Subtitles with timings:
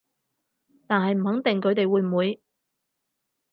[0.87, 2.41] 但係唔肯定佢哋會唔會